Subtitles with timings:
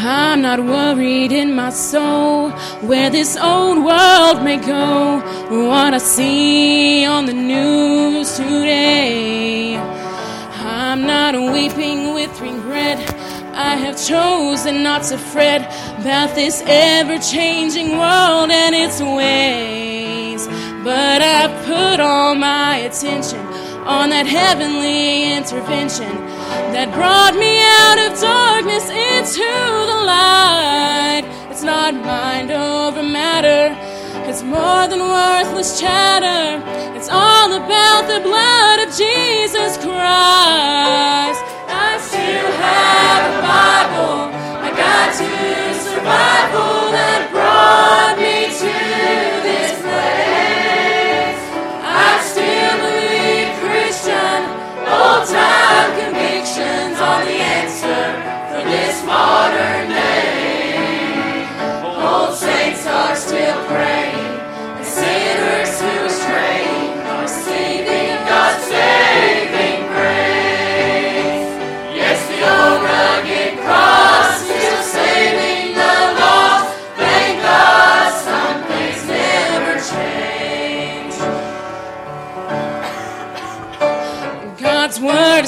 [0.00, 2.50] I'm not worried in my soul
[2.86, 5.18] where this old world may go,
[5.50, 9.76] what I see on the news today.
[9.76, 12.98] I'm not weeping with regret.
[13.56, 15.62] I have chosen not to fret
[15.98, 20.46] about this ever changing world and its ways.
[20.84, 23.40] But I've put all my attention
[23.84, 26.14] on that heavenly intervention
[26.72, 27.57] that brought me
[27.88, 29.48] out of darkness into
[29.90, 31.24] the light.
[31.50, 33.74] It's not mind over matter,
[34.28, 36.62] it's more than worthless chatter.
[36.96, 41.47] It's all about the blood of Jesus Christ.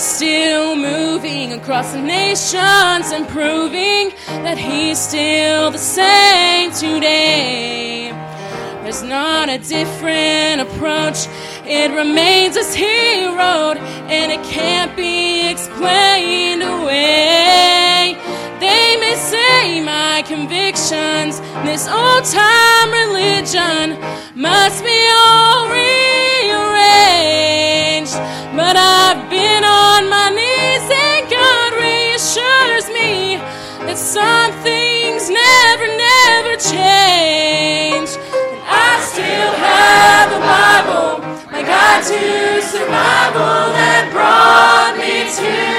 [0.00, 8.10] Still moving across the nations and proving that He's still the same today.
[8.82, 11.28] There's not a different approach,
[11.66, 13.76] it remains as He wrote,
[14.08, 18.16] and it can't be explained away.
[18.58, 24.00] They may say my convictions, this old time religion
[24.34, 26.40] must be all rearranged.
[28.56, 29.64] But I've been
[30.10, 33.38] my knees and God reassures me
[33.86, 38.10] that some things never, never change.
[38.10, 41.22] And I still have a Bible,
[41.52, 45.69] my God to survival that brought me to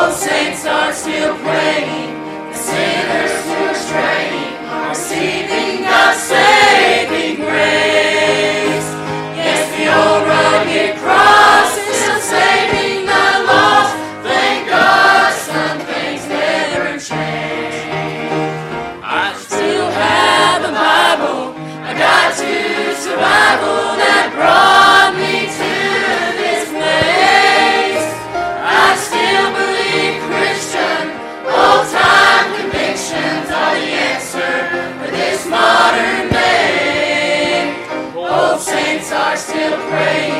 [0.00, 2.09] Old saints are still praying,
[39.50, 40.39] still praying,